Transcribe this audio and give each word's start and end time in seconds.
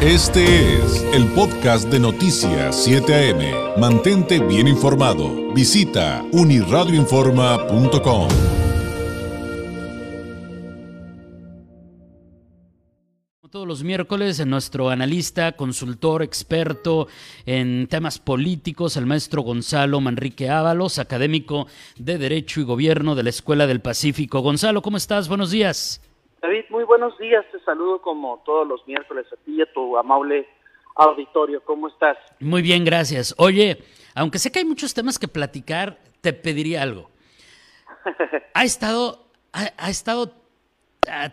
Este 0.00 0.76
es 0.76 1.02
el 1.12 1.26
podcast 1.32 1.88
de 1.88 1.98
Noticias 1.98 2.84
7 2.84 3.32
AM. 3.32 3.80
Mantente 3.80 4.38
bien 4.38 4.68
informado. 4.68 5.52
Visita 5.52 6.24
uniradioinforma.com. 6.30 8.28
Todos 13.50 13.66
los 13.66 13.82
miércoles, 13.82 14.46
nuestro 14.46 14.88
analista, 14.88 15.50
consultor, 15.56 16.22
experto 16.22 17.08
en 17.44 17.88
temas 17.88 18.20
políticos, 18.20 18.96
el 18.96 19.06
maestro 19.06 19.42
Gonzalo 19.42 20.00
Manrique 20.00 20.48
Ábalos, 20.48 21.00
académico 21.00 21.66
de 21.96 22.18
Derecho 22.18 22.60
y 22.60 22.64
Gobierno 22.64 23.16
de 23.16 23.24
la 23.24 23.30
Escuela 23.30 23.66
del 23.66 23.80
Pacífico. 23.80 24.42
Gonzalo, 24.42 24.80
¿cómo 24.80 24.96
estás? 24.96 25.26
Buenos 25.26 25.50
días. 25.50 26.00
David, 26.40 26.64
muy 26.70 26.84
buenos 26.84 27.18
días. 27.18 27.44
Te 27.50 27.58
saludo 27.60 28.00
como 28.00 28.42
todos 28.44 28.66
los 28.66 28.86
miércoles 28.86 29.26
a 29.32 29.36
ti 29.44 29.56
y 29.56 29.62
a 29.62 29.72
tu 29.72 29.96
amable 29.96 30.48
auditorio. 30.94 31.62
¿Cómo 31.64 31.88
estás? 31.88 32.16
Muy 32.38 32.62
bien, 32.62 32.84
gracias. 32.84 33.34
Oye, 33.38 33.78
aunque 34.14 34.38
sé 34.38 34.52
que 34.52 34.60
hay 34.60 34.64
muchos 34.64 34.94
temas 34.94 35.18
que 35.18 35.26
platicar, 35.28 35.98
te 36.20 36.32
pediría 36.32 36.82
algo. 36.82 37.10
Ha 38.54 38.64
estado, 38.64 39.26
ha, 39.52 39.90
estado 39.90 40.32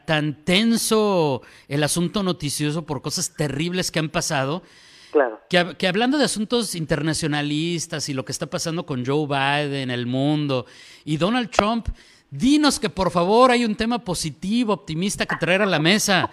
tan 0.06 0.44
tenso 0.44 1.42
el 1.68 1.84
asunto 1.84 2.24
noticioso 2.24 2.86
por 2.86 3.02
cosas 3.02 3.36
terribles 3.36 3.92
que 3.92 4.00
han 4.00 4.10
pasado. 4.10 4.64
Claro. 5.12 5.40
Que, 5.50 5.76
que, 5.78 5.88
hablando 5.88 6.18
de 6.18 6.26
asuntos 6.26 6.76
internacionalistas 6.76 8.10
y 8.10 8.14
lo 8.14 8.26
que 8.26 8.32
está 8.32 8.48
pasando 8.48 8.86
con 8.86 9.06
Joe 9.06 9.28
Biden, 9.28 9.90
el 9.90 10.06
mundo 10.08 10.66
y 11.06 11.18
Donald 11.18 11.50
Trump, 11.50 11.88
Dinos 12.32 12.80
que 12.80 12.90
por 12.90 13.12
favor 13.12 13.52
hay 13.52 13.66
un 13.66 13.76
tema 13.76 14.00
positivo, 14.00 14.74
optimista 14.74 15.26
que 15.26 15.36
traer 15.36 15.62
a 15.62 15.66
la 15.66 15.80
mesa. 15.80 16.30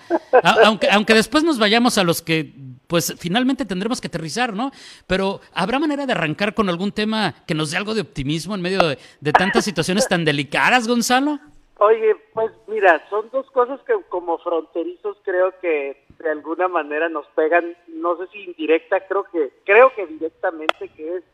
aunque, 0.65 0.89
aunque 0.91 1.15
después 1.15 1.45
nos 1.45 1.59
vayamos 1.59 1.99
a 1.99 2.05
los 2.05 2.23
que, 2.23 2.53
pues 2.87 3.15
finalmente 3.19 3.65
tendremos 3.65 4.01
que 4.01 4.09
aterrizar, 4.09 4.53
¿no? 4.53 4.71
Pero 5.07 5.41
¿habrá 5.55 5.79
manera 5.79 6.05
de 6.07 6.13
arrancar 6.13 6.55
con 6.55 6.69
algún 6.69 6.93
tema 6.93 7.35
que 7.47 7.55
nos 7.55 7.71
dé 7.71 7.77
algo 7.77 7.95
de 7.95 8.01
optimismo 8.01 8.55
en 8.55 8.63
medio 8.63 8.81
de, 8.87 9.33
tantas 9.33 9.65
situaciones 9.65 10.09
tan 10.09 10.25
delicadas, 10.25 10.89
Gonzalo? 10.89 11.39
Oye, 11.79 12.15
pues 12.35 12.53
mira, 12.69 13.03
son 13.09 13.29
dos 13.33 13.51
cosas 13.51 13.81
que 13.87 13.95
como 14.09 14.39
fronterizos 14.39 15.17
creo 15.25 15.53
que 15.61 16.05
de 16.19 16.31
alguna 16.31 16.69
manera 16.69 17.09
nos 17.09 17.27
pegan, 17.29 17.77
no 17.89 18.17
sé 18.17 18.27
si 18.33 18.45
indirecta, 18.45 19.01
creo 19.09 19.25
que 19.25 19.51
creo 19.65 19.93
que 19.95 20.07
directamente 20.07 20.89
que 20.89 21.17
es 21.17 21.25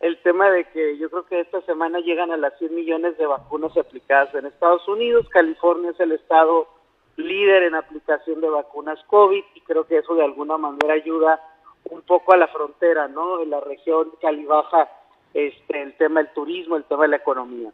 el 0.00 0.20
tema 0.22 0.50
de 0.50 0.64
que 0.70 0.98
yo 0.98 1.08
creo 1.10 1.26
que 1.26 1.40
esta 1.40 1.60
semana 1.62 2.00
llegan 2.00 2.30
a 2.30 2.36
las 2.36 2.56
100 2.58 2.74
millones 2.74 3.16
de 3.18 3.26
vacunas 3.26 3.76
aplicadas 3.76 4.34
en 4.34 4.46
Estados 4.46 4.86
Unidos. 4.88 5.28
California 5.30 5.90
es 5.90 6.00
el 6.00 6.12
estado 6.12 6.68
líder 7.16 7.62
en 7.62 7.74
aplicación 7.74 8.40
de 8.40 8.50
vacunas 8.50 8.98
COVID 9.06 9.42
y 9.54 9.60
creo 9.62 9.86
que 9.86 9.98
eso 9.98 10.14
de 10.14 10.24
alguna 10.24 10.58
manera 10.58 10.94
ayuda 10.94 11.40
un 11.84 12.02
poco 12.02 12.32
a 12.32 12.36
la 12.36 12.48
frontera, 12.48 13.08
¿no? 13.08 13.40
En 13.40 13.50
la 13.50 13.60
región 13.60 14.10
Cali-Baja, 14.20 14.90
este, 15.32 15.82
el 15.82 15.96
tema 15.96 16.22
del 16.22 16.32
turismo, 16.32 16.76
el 16.76 16.84
tema 16.84 17.02
de 17.02 17.08
la 17.08 17.16
economía. 17.16 17.70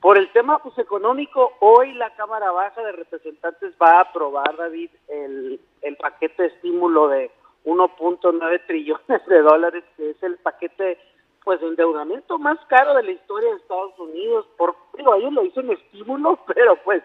Por 0.00 0.18
el 0.18 0.30
tema 0.32 0.58
pues, 0.58 0.76
económico, 0.78 1.52
hoy 1.60 1.92
la 1.92 2.14
Cámara 2.16 2.50
Baja 2.50 2.82
de 2.82 2.92
Representantes 2.92 3.72
va 3.80 3.98
a 3.98 4.00
aprobar, 4.00 4.56
David, 4.56 4.90
el, 5.08 5.60
el 5.80 5.96
paquete 5.96 6.42
de 6.42 6.48
estímulo 6.48 7.08
de 7.08 7.30
1.9 7.64 8.66
trillones 8.66 9.26
de 9.26 9.40
dólares, 9.40 9.84
que 9.96 10.10
es 10.10 10.22
el 10.22 10.36
paquete 10.38 10.98
pues 11.44 11.60
endeudamiento 11.62 12.38
más 12.38 12.58
caro 12.66 12.94
de 12.94 13.02
la 13.02 13.12
historia 13.12 13.50
de 13.50 13.56
Estados 13.56 13.98
Unidos, 13.98 14.46
por, 14.56 14.76
digo, 14.96 15.14
ellos 15.14 15.32
lo 15.32 15.42
dicen 15.42 15.70
estímulo, 15.70 16.38
pero 16.54 16.76
pues 16.84 17.02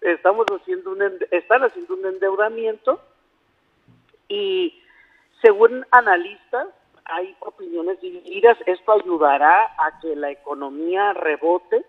estamos 0.00 0.46
haciendo 0.50 0.92
un, 0.92 1.02
están 1.30 1.62
haciendo 1.62 1.94
un 1.94 2.06
endeudamiento. 2.06 3.00
Y 4.28 4.80
según 5.42 5.84
analistas 5.90 6.68
hay 7.04 7.36
opiniones 7.40 8.00
divididas, 8.00 8.56
esto 8.66 8.92
ayudará 8.92 9.64
a 9.78 9.98
que 10.00 10.14
la 10.14 10.30
economía 10.30 11.12
rebote. 11.12 11.84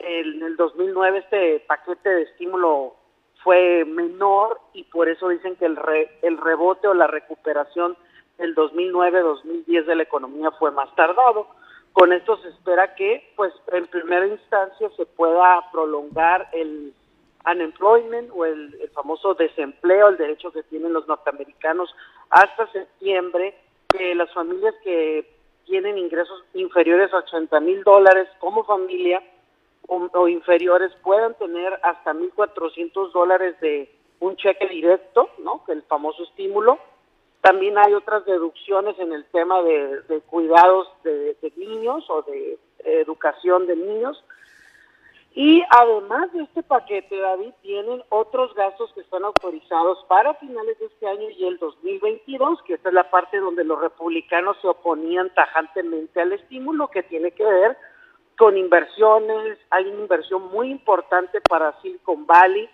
En 0.00 0.42
el 0.42 0.56
2009 0.56 1.18
este 1.18 1.60
paquete 1.60 2.08
de 2.08 2.22
estímulo 2.22 2.96
fue 3.42 3.84
menor 3.84 4.58
y 4.72 4.84
por 4.84 5.08
eso 5.08 5.28
dicen 5.28 5.56
que 5.56 5.66
el, 5.66 5.78
el 6.22 6.38
rebote 6.38 6.88
o 6.88 6.94
la 6.94 7.06
recuperación 7.06 7.96
el 8.38 8.54
2009-2010 8.54 9.84
de 9.84 9.96
la 9.96 10.02
economía 10.02 10.50
fue 10.52 10.70
más 10.70 10.94
tardado. 10.94 11.48
Con 11.92 12.12
esto 12.12 12.36
se 12.38 12.48
espera 12.48 12.94
que, 12.94 13.32
pues, 13.36 13.52
en 13.72 13.86
primera 13.86 14.26
instancia 14.26 14.90
se 14.96 15.06
pueda 15.06 15.64
prolongar 15.70 16.48
el 16.52 16.92
unemployment 17.46 18.30
o 18.34 18.44
el, 18.44 18.90
famoso 18.94 19.34
desempleo, 19.34 20.08
el 20.08 20.16
derecho 20.16 20.50
que 20.50 20.62
tienen 20.64 20.92
los 20.92 21.06
norteamericanos 21.06 21.94
hasta 22.30 22.70
septiembre, 22.72 23.54
que 23.88 24.14
las 24.14 24.32
familias 24.32 24.74
que 24.82 25.30
tienen 25.66 25.98
ingresos 25.98 26.44
inferiores 26.54 27.12
a 27.12 27.18
80 27.18 27.60
mil 27.60 27.82
dólares 27.84 28.28
como 28.38 28.64
familia 28.64 29.22
o, 29.86 30.08
o, 30.12 30.28
inferiores 30.28 30.92
puedan 31.02 31.34
tener 31.34 31.78
hasta 31.82 32.12
1.400 32.12 33.12
dólares 33.12 33.58
de 33.60 33.94
un 34.20 34.36
cheque 34.36 34.66
directo, 34.68 35.28
¿no? 35.38 35.62
El 35.68 35.82
famoso 35.82 36.22
estímulo 36.24 36.78
también 37.44 37.76
hay 37.76 37.92
otras 37.92 38.24
deducciones 38.24 38.98
en 38.98 39.12
el 39.12 39.26
tema 39.26 39.60
de, 39.60 40.22
cuidados 40.30 40.88
de, 41.04 41.36
niños 41.56 42.02
o 42.08 42.22
de 42.22 42.58
educación 42.82 43.66
de 43.66 43.76
niños. 43.76 44.24
Y 45.34 45.62
además 45.68 46.32
de 46.32 46.44
este 46.44 46.62
paquete, 46.62 47.18
David, 47.18 47.52
tienen 47.60 48.02
otros 48.08 48.54
gastos 48.54 48.90
que 48.94 49.02
están 49.02 49.26
autorizados 49.26 50.02
para 50.08 50.32
finales 50.36 50.78
de 50.78 50.86
este 50.86 51.06
año 51.06 51.28
y 51.28 51.44
el 51.44 51.58
2022, 51.58 52.62
que 52.62 52.74
esta 52.74 52.88
es 52.88 52.94
la 52.94 53.10
parte 53.10 53.38
donde 53.38 53.62
los 53.62 53.78
republicanos 53.78 54.56
se 54.62 54.68
oponían 54.68 55.28
tajantemente 55.34 56.22
al 56.22 56.32
estímulo 56.32 56.88
que 56.88 57.02
tiene 57.02 57.32
que 57.32 57.44
ver 57.44 57.76
con 58.38 58.56
inversiones. 58.56 59.58
Hay 59.68 59.84
una 59.88 60.00
inversión 60.00 60.50
muy 60.50 60.70
importante 60.70 61.42
para 61.42 61.78
Silicon 61.82 62.24
Valley, 62.24 62.70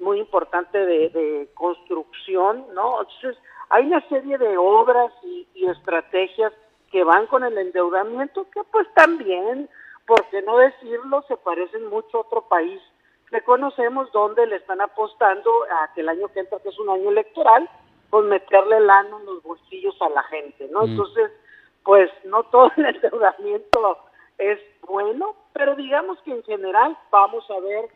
muy 0.00 0.18
importante 0.18 0.78
de, 0.78 1.10
de 1.10 1.50
construcción, 1.52 2.64
¿no? 2.72 3.02
Entonces, 3.02 3.36
hay 3.74 3.86
una 3.86 4.08
serie 4.08 4.38
de 4.38 4.56
obras 4.56 5.12
y, 5.24 5.66
estrategias 5.66 6.52
que 6.92 7.02
van 7.02 7.26
con 7.26 7.42
el 7.42 7.56
endeudamiento 7.58 8.46
que 8.50 8.62
pues 8.70 8.86
también, 8.94 9.68
por 10.06 10.24
qué 10.26 10.42
no 10.42 10.58
decirlo, 10.58 11.24
se 11.26 11.36
parecen 11.38 11.86
mucho 11.88 12.18
a 12.18 12.20
otro 12.20 12.42
país 12.42 12.80
que 13.30 13.40
conocemos 13.40 14.12
donde 14.12 14.46
le 14.46 14.56
están 14.56 14.80
apostando 14.80 15.50
a 15.64 15.92
que 15.92 16.02
el 16.02 16.08
año 16.08 16.28
que 16.28 16.40
entra, 16.40 16.60
que 16.60 16.68
es 16.68 16.78
un 16.78 16.90
año 16.90 17.10
electoral, 17.10 17.68
pues 18.10 18.24
meterle 18.26 18.78
lana 18.78 19.16
en 19.18 19.26
los 19.26 19.42
bolsillos 19.42 20.00
a 20.02 20.08
la 20.10 20.22
gente, 20.24 20.68
¿no? 20.70 20.82
Mm. 20.82 20.90
Entonces, 20.90 21.32
pues 21.82 22.10
no 22.24 22.44
todo 22.44 22.70
el 22.76 22.86
endeudamiento 22.94 23.98
es 24.38 24.60
bueno, 24.86 25.34
pero 25.52 25.74
digamos 25.74 26.20
que 26.20 26.30
en 26.30 26.44
general 26.44 26.96
vamos 27.10 27.44
a 27.50 27.58
ver 27.58 27.88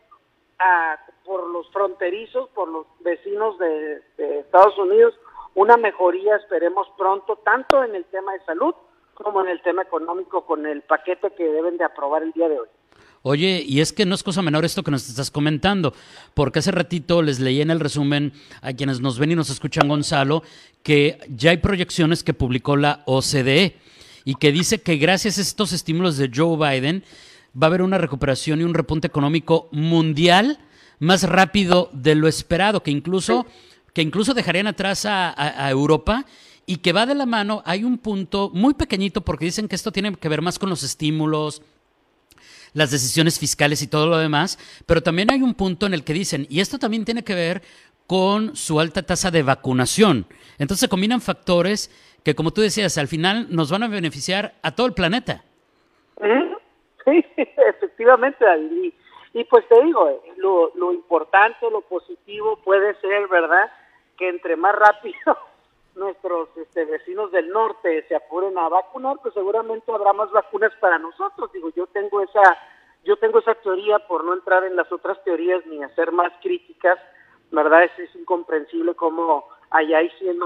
por 1.23 1.47
los 1.47 1.71
fronterizos, 1.71 2.49
por 2.49 2.67
los 2.67 2.85
vecinos 2.99 3.57
de 3.59 4.01
Estados 4.17 4.77
Unidos, 4.77 5.13
una 5.59 5.75
mejoría, 5.75 6.37
esperemos 6.37 6.87
pronto, 6.97 7.37
tanto 7.43 7.83
en 7.83 7.93
el 7.93 8.05
tema 8.05 8.31
de 8.31 8.39
salud 8.45 8.73
como 9.13 9.41
en 9.41 9.49
el 9.49 9.61
tema 9.61 9.81
económico 9.81 10.45
con 10.45 10.65
el 10.65 10.83
paquete 10.83 11.31
que 11.37 11.43
deben 11.43 11.75
de 11.75 11.83
aprobar 11.83 12.23
el 12.23 12.31
día 12.31 12.47
de 12.47 12.61
hoy. 12.61 12.67
Oye, 13.23 13.61
y 13.67 13.81
es 13.81 13.91
que 13.91 14.05
no 14.05 14.15
es 14.15 14.23
cosa 14.23 14.41
menor 14.41 14.63
esto 14.63 14.83
que 14.83 14.91
nos 14.91 15.09
estás 15.09 15.29
comentando, 15.29 15.93
porque 16.33 16.59
hace 16.59 16.71
ratito 16.71 17.21
les 17.21 17.41
leí 17.41 17.59
en 17.59 17.71
el 17.71 17.81
resumen 17.81 18.31
a 18.61 18.71
quienes 18.71 19.01
nos 19.01 19.19
ven 19.19 19.33
y 19.33 19.35
nos 19.35 19.49
escuchan, 19.49 19.89
Gonzalo, 19.89 20.43
que 20.81 21.17
ya 21.27 21.51
hay 21.51 21.57
proyecciones 21.57 22.23
que 22.23 22.33
publicó 22.33 22.77
la 22.77 23.03
OCDE 23.05 23.75
y 24.23 24.35
que 24.35 24.53
dice 24.53 24.81
que 24.81 24.95
gracias 24.95 25.39
a 25.39 25.41
estos 25.41 25.73
estímulos 25.73 26.15
de 26.15 26.31
Joe 26.33 26.55
Biden 26.55 27.03
va 27.61 27.67
a 27.67 27.69
haber 27.69 27.81
una 27.81 27.97
recuperación 27.97 28.61
y 28.61 28.63
un 28.63 28.73
repunte 28.73 29.07
económico 29.07 29.67
mundial 29.73 30.57
más 30.99 31.27
rápido 31.27 31.89
de 31.91 32.15
lo 32.15 32.29
esperado, 32.29 32.81
que 32.81 32.91
incluso 32.91 33.45
que 33.93 34.01
incluso 34.01 34.33
dejarían 34.33 34.67
atrás 34.67 35.05
a, 35.05 35.69
Europa 35.69 36.25
y 36.65 36.77
que 36.77 36.93
va 36.93 37.05
de 37.05 37.15
la 37.15 37.25
mano, 37.25 37.63
hay 37.65 37.83
un 37.83 37.97
punto 37.97 38.51
muy 38.53 38.73
pequeñito 38.73 39.21
porque 39.21 39.45
dicen 39.45 39.67
que 39.67 39.75
esto 39.75 39.91
tiene 39.91 40.15
que 40.15 40.29
ver 40.29 40.41
más 40.41 40.59
con 40.59 40.69
los 40.69 40.83
estímulos, 40.83 41.61
las 42.73 42.91
decisiones 42.91 43.39
fiscales 43.39 43.81
y 43.81 43.87
todo 43.87 44.07
lo 44.07 44.17
demás, 44.17 44.59
pero 44.85 45.01
también 45.01 45.31
hay 45.31 45.41
un 45.41 45.55
punto 45.55 45.85
en 45.85 45.93
el 45.93 46.03
que 46.03 46.13
dicen, 46.13 46.45
y 46.49 46.59
esto 46.59 46.77
también 46.77 47.05
tiene 47.05 47.23
que 47.23 47.33
ver 47.33 47.63
con 48.05 48.55
su 48.55 48.79
alta 48.79 49.03
tasa 49.03 49.31
de 49.31 49.43
vacunación. 49.43 50.25
Entonces 50.57 50.81
se 50.81 50.89
combinan 50.89 51.21
factores 51.21 51.91
que, 52.23 52.35
como 52.35 52.51
tú 52.51 52.61
decías, 52.61 52.97
al 52.97 53.07
final 53.07 53.47
nos 53.49 53.71
van 53.71 53.83
a 53.83 53.87
beneficiar 53.87 54.53
a 54.61 54.71
todo 54.71 54.87
el 54.87 54.93
planeta. 54.93 55.43
Sí, 57.05 57.25
efectivamente, 57.35 58.45
y 59.33 59.43
pues 59.45 59.67
te 59.67 59.83
digo, 59.83 60.21
lo, 60.37 60.71
lo 60.75 60.91
importante, 60.91 61.69
lo 61.71 61.81
positivo 61.81 62.57
puede 62.63 62.93
ser, 62.99 63.27
¿verdad? 63.27 63.71
Que 64.19 64.29
entre 64.29 64.55
más 64.55 64.75
rápido 64.75 65.37
nuestros 65.95 66.49
este, 66.57 66.85
vecinos 66.85 67.31
del 67.31 67.49
norte 67.49 68.05
se 68.07 68.15
apuren 68.15 68.55
a 68.57 68.69
vacunar, 68.69 69.17
pues 69.21 69.33
seguramente 69.33 69.91
habrá 69.91 70.13
más 70.13 70.29
vacunas 70.31 70.71
para 70.79 70.99
nosotros. 70.99 71.51
Digo, 71.51 71.69
yo 71.75 71.87
tengo 71.87 72.21
esa, 72.21 72.57
yo 73.03 73.17
tengo 73.17 73.39
esa 73.39 73.55
teoría 73.55 73.97
por 73.99 74.23
no 74.23 74.33
entrar 74.33 74.63
en 74.65 74.75
las 74.75 74.91
otras 74.91 75.23
teorías 75.23 75.65
ni 75.65 75.81
hacer 75.81 76.11
más 76.11 76.31
críticas, 76.41 76.99
¿verdad? 77.49 77.85
Es, 77.85 77.97
es 77.97 78.15
incomprensible 78.15 78.93
cómo 78.93 79.47
allá 79.71 79.99
hay 79.99 80.09
100 80.19 80.37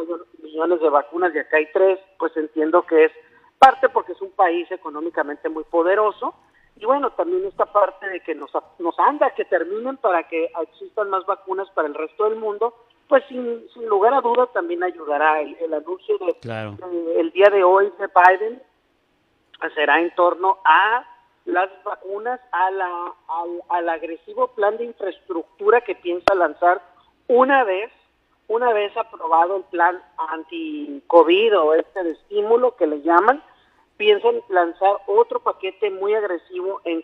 millones 0.41 0.79
de 0.79 0.89
vacunas 0.89 1.35
y 1.35 1.39
acá 1.39 1.57
hay 1.57 1.67
3, 1.73 1.99
pues 2.17 2.37
entiendo 2.37 2.85
que 2.85 3.05
es 3.05 3.11
parte 3.59 3.89
porque 3.89 4.13
es 4.13 4.21
un 4.21 4.31
país 4.31 4.71
económicamente 4.71 5.49
muy 5.49 5.63
poderoso 5.65 6.33
y 6.75 6.85
bueno, 6.85 7.11
también 7.11 7.45
esta 7.45 7.65
parte 7.65 8.09
de 8.09 8.19
que 8.21 8.35
nos, 8.35 8.51
nos 8.79 8.99
anda 8.99 9.29
que 9.31 9.45
terminen 9.45 9.97
para 9.97 10.27
que 10.27 10.51
existan 10.63 11.09
más 11.09 11.25
vacunas 11.25 11.69
para 11.71 11.87
el 11.87 11.93
resto 11.93 12.25
del 12.25 12.35
mundo, 12.37 12.73
pues 13.13 13.25
sin, 13.30 13.63
sin 13.75 13.86
lugar 13.86 14.12
a 14.15 14.21
dudas 14.21 14.51
también 14.54 14.81
ayudará 14.81 15.39
el, 15.39 15.71
anuncio 15.71 16.18
de, 16.18 17.19
el 17.19 17.30
día 17.30 17.48
de 17.51 17.63
hoy 17.63 17.94
de 18.00 18.07
Biden 18.07 18.60
será 19.75 20.01
en 20.01 20.10
torno 20.15 20.57
a 20.65 21.06
las 21.45 21.69
vacunas, 21.83 22.39
a 22.51 22.71
la, 22.71 23.13
al, 23.27 23.62
al 23.69 23.89
agresivo 23.89 24.48
plan 24.56 24.77
de 24.77 24.86
infraestructura 24.86 25.81
que 25.81 25.94
piensa 25.94 26.33
lanzar 26.33 26.81
una 27.27 27.63
vez 27.63 27.92
una 28.48 28.74
vez 28.74 28.98
aprobado 28.98 29.57
el 29.57 29.63
plan 29.65 30.01
anti-COVID 30.18 31.60
o 31.60 31.75
este 31.75 32.04
de 32.04 32.12
estímulo 32.13 32.75
que 32.75 32.88
le 32.88 33.04
llaman, 33.04 33.44
piensan 33.98 34.42
lanzar 34.50 35.01
otro 35.06 35.39
paquete 35.39 35.92
muy 35.92 36.15
agresivo 36.15 36.81
en, 36.83 37.04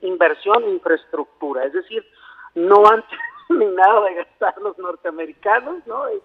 inversión 0.00 0.64
e 0.64 0.70
infraestructura. 0.70 1.66
Es 1.66 1.74
decir, 1.74 2.02
no 2.54 2.82
han 2.86 3.04
terminado 3.58 4.04
de 4.04 4.14
gastar 4.14 4.56
los 4.58 4.78
norteamericanos, 4.78 5.86
¿no? 5.86 6.06
Es, 6.08 6.22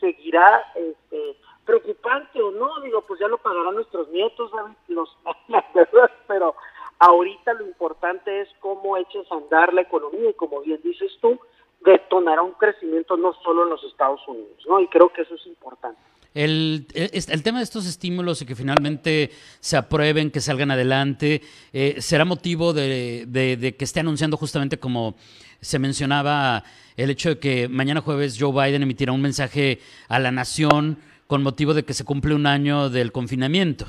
seguirá 0.00 0.62
este, 0.74 1.36
preocupante 1.64 2.40
o 2.42 2.50
no, 2.50 2.80
digo, 2.80 3.02
pues 3.02 3.18
ya 3.20 3.28
lo 3.28 3.38
pagarán 3.38 3.76
nuestros 3.76 4.08
nietos, 4.08 4.50
los, 4.88 5.16
pero 6.28 6.54
ahorita 6.98 7.54
lo 7.54 7.64
importante 7.64 8.42
es 8.42 8.48
cómo 8.60 8.96
eches 8.96 9.30
a 9.32 9.36
andar 9.36 9.72
la 9.72 9.82
economía 9.82 10.30
y 10.30 10.34
como 10.34 10.60
bien 10.60 10.80
dices 10.82 11.16
tú, 11.20 11.40
detonará 11.80 12.42
un 12.42 12.52
crecimiento 12.52 13.16
no 13.16 13.32
solo 13.44 13.62
en 13.62 13.70
los 13.70 13.84
Estados 13.84 14.20
Unidos, 14.28 14.64
¿no? 14.68 14.80
Y 14.80 14.88
creo 14.88 15.08
que 15.10 15.22
eso 15.22 15.34
es 15.34 15.46
importante. 15.46 16.00
El, 16.34 16.86
el, 16.94 17.42
tema 17.42 17.58
de 17.58 17.64
estos 17.64 17.86
estímulos 17.86 18.42
y 18.42 18.46
que 18.46 18.54
finalmente 18.54 19.30
se 19.60 19.76
aprueben, 19.76 20.30
que 20.30 20.40
salgan 20.40 20.70
adelante, 20.70 21.40
eh, 21.72 21.96
será 21.98 22.24
motivo 22.24 22.72
de, 22.72 23.24
de, 23.26 23.76
que 23.76 23.84
esté 23.84 24.00
anunciando 24.00 24.36
justamente 24.36 24.78
como 24.78 25.16
se 25.60 25.78
mencionaba 25.78 26.62
el 26.96 27.10
hecho 27.10 27.30
de 27.30 27.38
que 27.38 27.68
mañana 27.68 28.02
jueves 28.02 28.36
Joe 28.38 28.52
Biden 28.52 28.82
emitirá 28.82 29.12
un 29.12 29.22
mensaje 29.22 29.78
a 30.08 30.18
la 30.18 30.30
nación 30.30 30.98
con 31.26 31.42
motivo 31.42 31.74
de 31.74 31.84
que 31.84 31.94
se 31.94 32.04
cumple 32.04 32.34
un 32.34 32.46
año 32.46 32.88
del 32.88 33.10
confinamiento. 33.10 33.86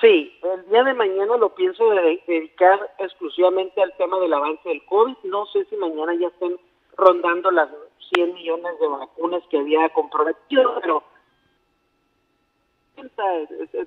Sí, 0.00 0.32
el 0.42 0.70
día 0.70 0.82
de 0.82 0.94
mañana 0.94 1.36
lo 1.36 1.54
pienso 1.54 1.84
dedicar 2.26 2.80
exclusivamente 2.98 3.82
al 3.82 3.94
tema 3.96 4.18
del 4.18 4.32
avance 4.32 4.68
del 4.68 4.84
COVID. 4.86 5.16
No 5.24 5.46
sé 5.46 5.66
si 5.66 5.76
mañana 5.76 6.14
ya 6.14 6.28
estén 6.28 6.58
rondando 6.96 7.50
las 7.50 7.68
100 8.14 8.34
millones 8.34 8.72
de 8.80 8.88
vacunas 8.88 9.42
que 9.50 9.58
había 9.58 9.88
comprometido, 9.90 10.80
pero 10.80 11.02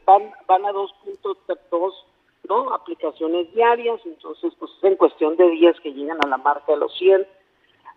van, 0.05 0.31
van 0.47 0.65
a 0.65 0.71
2.2 0.71 1.93
¿no? 2.49 2.73
aplicaciones 2.73 3.53
diarias, 3.53 3.99
entonces 4.05 4.53
pues 4.59 4.71
es 4.77 4.83
en 4.83 4.95
cuestión 4.95 5.35
de 5.37 5.49
días 5.49 5.79
que 5.81 5.93
llegan 5.93 6.17
a 6.23 6.27
la 6.27 6.37
marca 6.37 6.73
de 6.73 6.77
los 6.77 6.95
100, 6.97 7.27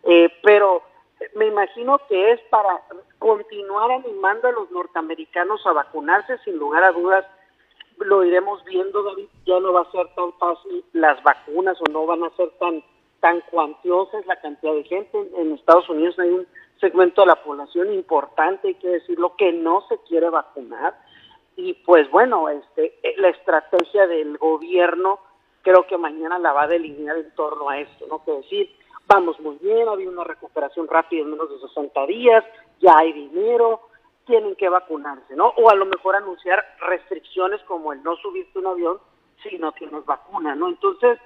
eh, 0.05 0.29
pero 0.43 0.83
me 1.35 1.47
imagino 1.47 1.99
que 2.09 2.33
es 2.33 2.41
para 2.51 2.83
continuar 3.19 3.91
animando 3.91 4.49
a 4.49 4.53
los 4.53 4.71
norteamericanos 4.71 5.67
a 5.67 5.73
vacunarse, 5.73 6.39
sin 6.45 6.59
lugar 6.59 6.85
a 6.85 6.93
dudas, 6.93 7.25
lo 7.99 8.23
iremos 8.25 8.63
viendo, 8.65 9.03
David, 9.03 9.29
ya 9.47 9.59
no 9.59 9.73
va 9.73 9.83
a 9.83 9.91
ser 9.91 10.07
tan 10.15 10.33
fácil 10.35 10.85
las 10.93 11.23
vacunas 11.23 11.79
o 11.81 11.91
no 11.91 12.05
van 12.05 12.25
a 12.25 12.31
ser 12.37 12.51
tan 12.59 12.83
tan 13.21 13.41
cuantiosa 13.51 14.19
es 14.19 14.27
la 14.27 14.41
cantidad 14.41 14.73
de 14.73 14.85
gente. 14.85 15.19
En, 15.37 15.53
Estados 15.55 15.89
Unidos 15.89 16.19
hay 16.19 16.29
un 16.29 16.47
segmento 16.81 17.23
de 17.23 17.29
la 17.29 17.43
población 17.43 17.93
importante, 17.93 18.69
hay 18.69 18.75
que 18.75 18.89
decirlo, 18.89 19.35
que 19.37 19.53
no 19.53 19.83
se 19.89 19.99
quiere 20.09 20.31
vacunar. 20.31 20.99
Y 21.57 21.75
pues 21.75 22.11
bueno, 22.11 22.49
este, 22.49 22.99
eh, 23.03 23.15
la 23.19 23.29
estrategia 23.29 24.07
del 24.07 24.37
gobierno 24.39 25.21
creo 25.63 25.87
que 25.87 25.99
mañana 25.99 26.39
la 26.39 26.53
va 26.53 26.65
a 26.65 26.69
delinear 26.69 27.17
en 27.17 27.35
torno 27.35 27.69
a 27.69 27.81
esto, 27.81 28.07
¿no? 28.09 28.23
Que 28.25 28.33
decir, 28.33 28.71
vamos 29.07 29.41
muy 29.41 29.57
bien, 29.57 29.89
ha 29.89 29.93
habido 29.93 30.13
una 30.13 30.25
recuperación 30.25 30.87
rápida 30.87 31.23
en 31.23 31.31
menos 31.31 31.51
de 31.51 31.59
60 31.69 32.07
días, 32.07 32.45
ya 32.81 32.99
hay 32.99 33.13
dinero, 33.13 33.81
tienen 34.27 34.57
que 34.57 34.69
vacunarse, 34.69 35.35
¿no? 35.35 35.49
O 35.57 35.71
a 35.71 35.75
lo 35.75 35.87
mejor 35.87 36.17
anunciar 36.17 36.65
restricciones 36.81 37.63
como 37.63 37.93
el 37.93 38.03
no 38.03 38.17
subirse 38.17 38.59
un 38.59 38.67
avión 38.67 38.99
si 39.43 39.59
no 39.59 39.73
tienes 39.73 40.05
vacuna, 40.05 40.55
¿no? 40.55 40.69
Entonces, 40.69 41.19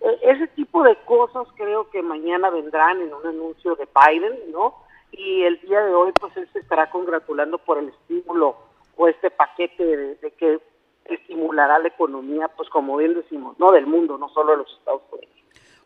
e, 0.00 0.18
ese 0.22 0.46
tipo 0.48 0.82
de 0.82 0.96
cosas 1.04 1.46
creo 1.56 1.90
que 1.90 2.02
mañana 2.02 2.50
vendrán 2.50 3.00
en 3.00 3.12
un 3.12 3.26
anuncio 3.26 3.74
de 3.76 3.88
Biden, 3.94 4.52
¿no? 4.52 4.83
Y 5.16 5.42
el 5.42 5.60
día 5.60 5.80
de 5.80 5.94
hoy, 5.94 6.12
pues 6.20 6.36
él 6.36 6.48
se 6.52 6.58
estará 6.58 6.90
congratulando 6.90 7.58
por 7.58 7.78
el 7.78 7.88
estímulo 7.88 8.56
o 8.96 9.08
este 9.08 9.30
paquete 9.30 9.84
de, 9.84 10.30
que 10.32 10.58
estimulará 11.04 11.78
la 11.78 11.88
economía, 11.88 12.48
pues 12.48 12.68
como 12.68 12.96
bien 12.96 13.14
decimos, 13.14 13.56
no 13.58 13.70
del 13.72 13.86
mundo, 13.86 14.18
no 14.18 14.28
solo 14.30 14.52
de 14.52 14.58
los 14.58 14.72
Estados 14.78 15.02
Unidos. 15.12 15.30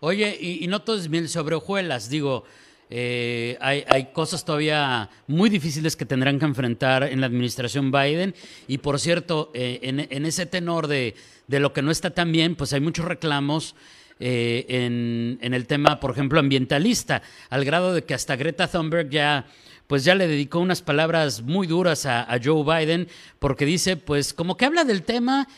Oye, 0.00 0.36
y, 0.40 0.66
no 0.68 0.80
todo 0.82 0.96
es 0.96 1.08
miel 1.08 1.28
sobre 1.28 1.56
hojuelas, 1.56 2.08
digo, 2.08 2.44
eh, 2.88 3.58
hay, 3.60 3.84
hay, 3.88 4.12
cosas 4.12 4.44
todavía 4.44 5.10
muy 5.26 5.50
difíciles 5.50 5.96
que 5.96 6.06
tendrán 6.06 6.38
que 6.38 6.46
enfrentar 6.46 7.02
en 7.02 7.20
la 7.20 7.26
administración 7.26 7.90
Biden. 7.90 8.34
Y 8.66 8.78
por 8.78 8.98
cierto, 8.98 9.50
eh, 9.52 9.80
en, 9.82 10.00
en, 10.00 10.24
ese 10.24 10.46
tenor 10.46 10.86
de, 10.86 11.14
de, 11.48 11.60
lo 11.60 11.74
que 11.74 11.82
no 11.82 11.90
está 11.90 12.10
tan 12.10 12.32
bien, 12.32 12.54
pues 12.54 12.72
hay 12.72 12.80
muchos 12.80 13.04
reclamos 13.04 13.74
eh, 14.20 14.66
en, 14.68 15.54
el 15.54 15.66
tema, 15.66 16.00
por 16.00 16.10
ejemplo, 16.10 16.40
ambientalista, 16.40 17.22
al 17.50 17.64
grado 17.64 17.92
de 17.92 18.04
que 18.04 18.14
hasta 18.14 18.36
Greta 18.36 18.68
Thunberg 18.68 19.10
ya 19.10 19.46
pues 19.86 20.04
ya 20.04 20.14
le 20.14 20.28
dedicó 20.28 20.58
unas 20.58 20.82
palabras 20.82 21.40
muy 21.40 21.66
duras 21.66 22.04
a, 22.04 22.38
Joe 22.44 22.62
Biden, 22.62 23.08
porque 23.38 23.64
dice, 23.64 23.96
pues 23.96 24.34
como 24.34 24.54
que 24.54 24.66
habla 24.66 24.84
del 24.84 25.02
tema, 25.02 25.48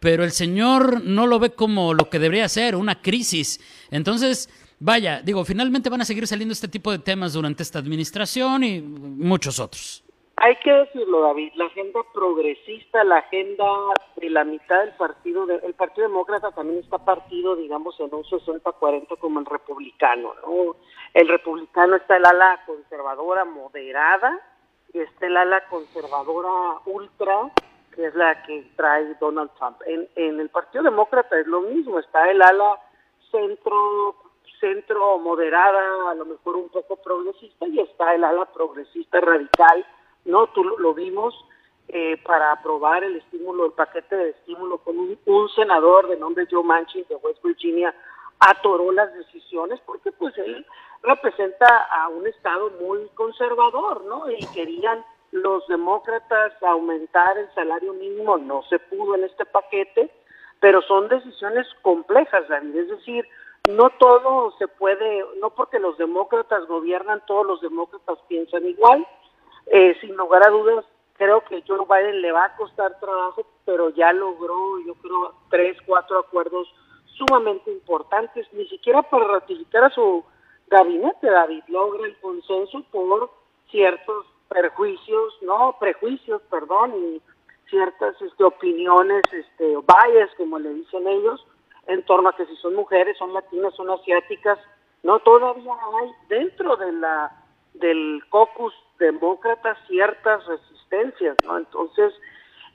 pero 0.00 0.24
el 0.24 0.32
señor 0.32 1.04
no 1.04 1.28
lo 1.28 1.38
ve 1.38 1.50
como 1.50 1.94
lo 1.94 2.10
que 2.10 2.18
debería 2.18 2.48
ser, 2.48 2.74
una 2.74 3.00
crisis. 3.00 3.60
Entonces, 3.92 4.48
vaya, 4.80 5.22
digo, 5.22 5.44
finalmente 5.44 5.88
van 5.88 6.00
a 6.00 6.04
seguir 6.04 6.26
saliendo 6.26 6.52
este 6.52 6.66
tipo 6.66 6.90
de 6.90 6.98
temas 6.98 7.34
durante 7.34 7.62
esta 7.62 7.78
administración 7.78 8.64
y 8.64 8.80
muchos 8.80 9.60
otros. 9.60 10.02
Hay 10.38 10.56
que 10.56 10.70
decirlo, 10.70 11.22
David, 11.22 11.52
la 11.54 11.64
agenda 11.64 12.00
progresista, 12.12 13.02
la 13.04 13.18
agenda 13.18 13.64
de 14.16 14.28
la 14.28 14.44
mitad 14.44 14.80
del 14.80 14.92
partido, 14.92 15.46
el 15.48 15.74
Partido 15.74 16.08
Demócrata 16.08 16.52
también 16.52 16.80
está 16.80 16.98
partido, 16.98 17.56
digamos, 17.56 17.98
en 18.00 18.14
un 18.14 18.22
60-40 18.22 19.18
como 19.18 19.40
el 19.40 19.46
republicano, 19.46 20.34
¿no? 20.46 20.76
El 21.14 21.28
republicano 21.28 21.96
está 21.96 22.18
el 22.18 22.26
ala 22.26 22.60
conservadora 22.66 23.46
moderada 23.46 24.38
y 24.92 24.98
está 24.98 25.26
el 25.26 25.38
ala 25.38 25.66
conservadora 25.68 26.80
ultra, 26.84 27.50
que 27.94 28.04
es 28.04 28.14
la 28.14 28.42
que 28.42 28.70
trae 28.76 29.14
Donald 29.18 29.50
Trump. 29.58 29.80
En, 29.86 30.06
en 30.16 30.38
el 30.38 30.50
Partido 30.50 30.84
Demócrata 30.84 31.40
es 31.40 31.46
lo 31.46 31.62
mismo, 31.62 31.98
está 31.98 32.30
el 32.30 32.42
ala 32.42 32.78
centro 33.30 34.16
centro 34.60 35.18
moderada, 35.18 36.10
a 36.10 36.14
lo 36.14 36.24
mejor 36.24 36.56
un 36.56 36.68
poco 36.68 36.96
progresista, 36.96 37.66
y 37.68 37.80
está 37.80 38.14
el 38.14 38.24
ala 38.24 38.46
progresista 38.46 39.20
radical, 39.20 39.86
¿no? 40.26 40.48
Tú 40.48 40.62
lo, 40.64 40.94
vimos 40.94 41.34
eh, 41.88 42.16
para 42.24 42.52
aprobar 42.52 43.04
el 43.04 43.16
estímulo, 43.16 43.66
el 43.66 43.72
paquete 43.72 44.16
de 44.16 44.30
estímulo 44.30 44.78
con 44.78 44.98
un, 44.98 45.48
senador 45.50 46.08
de 46.08 46.16
nombre 46.16 46.46
Joe 46.50 46.62
Manchin 46.62 47.06
de 47.08 47.16
West 47.16 47.42
Virginia 47.42 47.94
atoró 48.40 48.92
las 48.92 49.14
decisiones 49.14 49.80
porque 49.86 50.12
pues 50.12 50.36
él 50.36 50.66
representa 51.02 51.66
a 51.84 52.08
un 52.08 52.26
estado 52.26 52.70
muy 52.80 53.08
conservador, 53.14 54.04
¿no? 54.04 54.30
Y 54.30 54.44
querían 54.48 55.04
los 55.30 55.66
demócratas 55.68 56.52
aumentar 56.62 57.38
el 57.38 57.52
salario 57.54 57.92
mínimo, 57.94 58.36
no 58.36 58.62
se 58.64 58.78
pudo 58.78 59.14
en 59.14 59.24
este 59.24 59.44
paquete, 59.46 60.10
pero 60.60 60.82
son 60.82 61.08
decisiones 61.08 61.66
complejas, 61.82 62.48
David, 62.48 62.76
es 62.76 62.88
decir, 62.88 63.26
no 63.68 63.90
todo 63.90 64.52
se 64.58 64.68
puede, 64.68 65.24
no 65.40 65.50
porque 65.50 65.78
los 65.78 65.98
demócratas 65.98 66.66
gobiernan, 66.66 67.22
todos 67.26 67.46
los 67.46 67.60
demócratas 67.60 68.18
piensan 68.28 68.64
igual, 68.66 69.06
eh, 69.66 69.96
sin 70.00 70.16
lugar 70.16 70.46
a 70.46 70.50
dudas, 70.50 70.84
creo 71.14 71.42
que 71.44 71.62
Joe 71.66 71.86
Biden 71.88 72.22
le 72.22 72.32
va 72.32 72.44
a 72.44 72.56
costar 72.56 72.98
trabajo, 73.00 73.46
pero 73.64 73.90
ya 73.90 74.12
logró, 74.12 74.78
yo 74.86 74.94
creo, 74.94 75.34
tres, 75.50 75.76
cuatro 75.86 76.18
acuerdos 76.18 76.68
sumamente 77.16 77.70
importantes, 77.72 78.46
ni 78.52 78.66
siquiera 78.68 79.02
para 79.02 79.26
ratificar 79.26 79.84
a 79.84 79.90
su 79.90 80.24
gabinete, 80.68 81.28
David, 81.28 81.62
logra 81.68 82.06
el 82.06 82.16
consenso 82.20 82.84
por 82.90 83.30
ciertos 83.70 84.26
perjuicios, 84.48 85.34
no, 85.42 85.76
prejuicios, 85.80 86.42
perdón, 86.50 86.94
y 86.96 87.22
ciertas 87.70 88.20
este, 88.20 88.44
opiniones, 88.44 89.22
este, 89.32 89.76
bias, 89.76 90.30
como 90.36 90.58
le 90.58 90.74
dicen 90.74 91.06
ellos, 91.06 91.44
en 91.86 92.04
torno 92.04 92.28
a 92.28 92.36
que 92.36 92.46
si 92.46 92.56
son 92.56 92.74
mujeres, 92.74 93.16
son 93.18 93.32
latinas, 93.32 93.74
son 93.74 93.90
asiáticas, 93.90 94.58
no, 95.02 95.18
todavía 95.20 95.72
hay 96.00 96.10
dentro 96.28 96.76
de 96.76 96.92
la 96.92 97.45
del 97.80 98.22
caucus 98.30 98.74
demócrata 98.98 99.76
ciertas 99.86 100.46
resistencias, 100.46 101.36
¿no? 101.44 101.58
Entonces, 101.58 102.12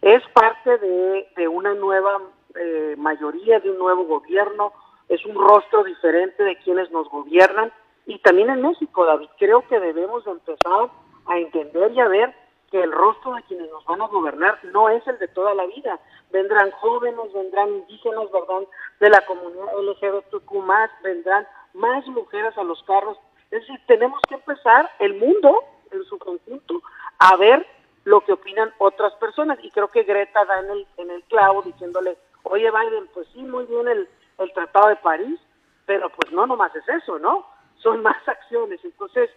es 0.01 0.23
parte 0.33 0.77
de, 0.77 1.47
una 1.47 1.73
nueva 1.73 2.21
eh, 2.55 2.95
mayoría, 2.97 3.59
de 3.59 3.71
un 3.71 3.77
nuevo 3.77 4.05
gobierno, 4.05 4.73
es 5.09 5.25
un 5.25 5.35
rostro 5.35 5.83
diferente 5.83 6.43
de 6.43 6.57
quienes 6.57 6.89
nos 6.91 7.09
gobiernan 7.09 7.71
y 8.05 8.19
también 8.19 8.49
en 8.49 8.61
México, 8.61 9.05
David, 9.05 9.29
creo 9.37 9.67
que 9.67 9.79
debemos 9.79 10.25
empezar 10.25 10.89
a 11.27 11.37
entender 11.37 11.91
y 11.91 11.99
a 11.99 12.07
ver 12.07 12.33
que 12.71 12.81
el 12.81 12.91
rostro 12.91 13.33
de 13.35 13.43
quienes 13.43 13.69
nos 13.69 13.85
van 13.85 14.01
a 14.01 14.07
gobernar 14.07 14.57
no 14.65 14.89
es 14.89 15.05
el 15.05 15.19
de 15.19 15.27
toda 15.27 15.53
la 15.53 15.65
vida. 15.65 15.99
Vendrán 16.31 16.71
jóvenes, 16.71 17.33
vendrán 17.33 17.69
indígenas, 17.69 18.31
¿verdad? 18.31 18.67
De 18.99 19.09
la 19.09 19.25
comunidad 19.25 19.77
LGBTQ 19.77 20.53
más, 20.63 20.89
vendrán 21.03 21.45
más 21.73 22.07
mujeres 22.07 22.57
a 22.57 22.63
los 22.63 22.81
carros. 22.83 23.17
Es 23.51 23.61
decir, 23.61 23.79
tenemos 23.85 24.21
que 24.27 24.35
empezar 24.35 24.89
el 24.99 25.15
mundo 25.15 25.63
en 25.91 26.03
su 26.05 26.17
conjunto 26.17 26.81
a 27.19 27.35
ver 27.35 27.67
lo 28.05 28.21
que 28.21 28.33
opinan 28.33 28.73
otras 28.77 29.13
personas. 29.15 29.59
Y 29.61 29.69
creo 29.71 29.89
que 29.91 30.03
Greta 30.03 30.45
da 30.45 30.59
en 30.61 30.71
el, 30.71 30.87
en 30.97 31.11
el 31.11 31.23
clavo 31.23 31.61
diciéndole, 31.61 32.17
oye 32.43 32.71
Biden, 32.71 33.07
pues 33.13 33.27
sí, 33.33 33.43
muy 33.43 33.65
bien 33.65 33.87
el, 33.87 34.07
el 34.37 34.53
Tratado 34.53 34.89
de 34.89 34.95
París, 34.97 35.39
pero 35.85 36.09
pues 36.09 36.31
no 36.31 36.47
nomás 36.47 36.73
es 36.75 36.87
eso, 36.87 37.19
¿no? 37.19 37.45
Son 37.75 38.01
más 38.03 38.27
acciones. 38.27 38.79
Entonces, 38.83 39.29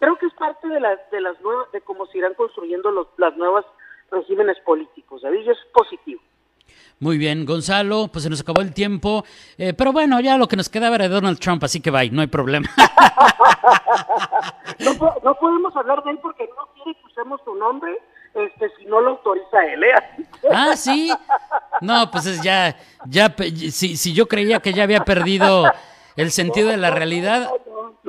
creo 0.00 0.16
que 0.16 0.26
es 0.26 0.34
parte 0.34 0.66
de 0.66 0.80
las 0.80 0.98
de 1.10 1.20
las 1.20 1.40
nuevas 1.40 1.70
de 1.72 1.80
cómo 1.80 2.06
se 2.06 2.18
irán 2.18 2.34
construyendo 2.34 2.90
los 2.90 3.06
las 3.18 3.36
nuevas 3.36 3.64
regímenes 4.10 4.58
políticos 4.60 5.22
David 5.22 5.42
y 5.42 5.50
es 5.50 5.58
positivo 5.72 6.20
muy 6.98 7.16
bien, 7.16 7.46
Gonzalo, 7.46 8.08
pues 8.12 8.24
se 8.24 8.30
nos 8.30 8.40
acabó 8.40 8.60
el 8.60 8.74
tiempo, 8.74 9.24
eh, 9.56 9.72
pero 9.72 9.92
bueno, 9.92 10.20
ya 10.20 10.36
lo 10.36 10.48
que 10.48 10.56
nos 10.56 10.68
quedaba 10.68 10.96
era 10.96 11.08
de 11.08 11.14
Donald 11.14 11.38
Trump, 11.38 11.64
así 11.64 11.80
que 11.80 11.90
bye, 11.90 12.10
no 12.10 12.20
hay 12.20 12.26
problema. 12.26 12.68
no, 14.80 15.14
no, 15.24 15.34
podemos 15.34 15.74
hablar 15.76 16.02
de 16.04 16.10
él 16.10 16.18
porque 16.20 16.48
no 16.56 16.68
quiere 16.74 16.98
que 17.00 17.06
usemos 17.06 17.40
su 17.44 17.54
nombre, 17.54 17.96
este, 18.34 18.70
si 18.78 18.84
no 18.84 19.00
lo 19.00 19.12
autoriza 19.12 19.64
él, 19.72 19.84
¿eh? 19.84 19.94
Ah, 20.52 20.76
sí. 20.76 21.10
No, 21.80 22.10
pues 22.10 22.42
ya, 22.42 22.76
ya, 23.06 23.34
si, 23.70 23.96
si 23.96 24.12
yo 24.12 24.28
creía 24.28 24.60
que 24.60 24.74
ya 24.74 24.82
había 24.82 25.00
perdido 25.00 25.64
el 26.16 26.30
sentido 26.30 26.68
de 26.68 26.76
la 26.76 26.90
realidad. 26.90 27.50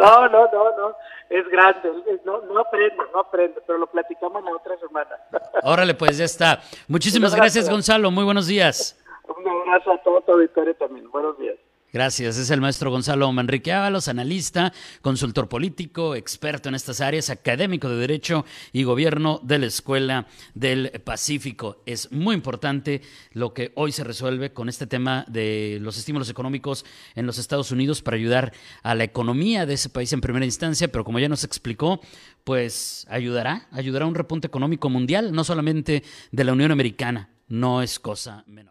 No, 0.01 0.27
no, 0.29 0.49
no, 0.51 0.77
no 0.77 0.95
es 1.31 1.47
grande, 1.47 1.89
no, 2.25 2.41
no 2.41 2.59
aprende, 2.59 2.97
no 3.13 3.19
aprende, 3.19 3.61
pero 3.65 3.79
lo 3.79 3.87
platicamos 3.87 4.43
la 4.43 4.51
otra 4.51 4.77
semana. 4.77 5.11
Órale, 5.63 5.93
pues 5.93 6.17
ya 6.17 6.25
está. 6.25 6.59
Muchísimas 6.87 7.33
gracias, 7.33 7.69
Gonzalo. 7.69 8.11
Muy 8.11 8.25
buenos 8.25 8.47
días. 8.47 8.97
Un 9.27 9.47
abrazo 9.47 9.93
a 9.93 9.97
todo 9.99 10.21
tu 10.21 10.33
auditorio 10.33 10.75
también. 10.75 11.09
Buenos 11.09 11.37
días. 11.39 11.55
Gracias. 11.93 12.37
Es 12.37 12.49
el 12.49 12.61
maestro 12.61 12.89
Gonzalo 12.89 13.29
Manrique 13.33 13.73
Ábalos, 13.73 14.07
analista, 14.07 14.71
consultor 15.01 15.49
político, 15.49 16.15
experto 16.15 16.69
en 16.69 16.75
estas 16.75 17.01
áreas, 17.01 17.29
académico 17.29 17.89
de 17.89 17.97
Derecho 17.97 18.45
y 18.71 18.83
Gobierno 18.83 19.41
de 19.43 19.59
la 19.59 19.65
Escuela 19.65 20.25
del 20.53 20.89
Pacífico. 21.03 21.83
Es 21.85 22.09
muy 22.13 22.33
importante 22.33 23.01
lo 23.33 23.53
que 23.53 23.73
hoy 23.75 23.91
se 23.91 24.05
resuelve 24.05 24.53
con 24.53 24.69
este 24.69 24.87
tema 24.87 25.25
de 25.27 25.79
los 25.81 25.97
estímulos 25.97 26.29
económicos 26.29 26.85
en 27.15 27.25
los 27.25 27.37
Estados 27.37 27.71
Unidos 27.71 28.01
para 28.01 28.15
ayudar 28.15 28.53
a 28.83 28.95
la 28.95 29.03
economía 29.03 29.65
de 29.65 29.73
ese 29.73 29.89
país 29.89 30.13
en 30.13 30.21
primera 30.21 30.45
instancia, 30.45 30.89
pero 30.89 31.03
como 31.03 31.19
ya 31.19 31.27
nos 31.27 31.43
explicó, 31.43 31.99
pues 32.45 33.05
ayudará, 33.09 33.67
ayudará 33.69 34.05
a 34.05 34.07
un 34.07 34.15
repunte 34.15 34.47
económico 34.47 34.89
mundial, 34.89 35.33
no 35.33 35.43
solamente 35.43 36.03
de 36.31 36.43
la 36.45 36.53
Unión 36.53 36.71
Americana. 36.71 37.29
No 37.49 37.81
es 37.81 37.99
cosa 37.99 38.45
menor. 38.47 38.70